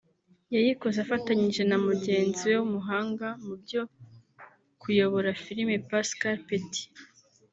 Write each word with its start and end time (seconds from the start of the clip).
yayikoze 0.53 0.97
afatanyije 1.05 1.61
na 1.69 1.77
mugenzi 1.85 2.41
we 2.49 2.55
w’umuhanga 2.61 3.27
mu 3.45 3.53
byo 3.61 3.81
kuyobora 4.81 5.29
filime 5.43 5.75
Pascal 5.89 6.35
Petit 6.47 6.77